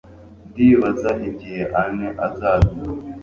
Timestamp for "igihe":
1.29-1.61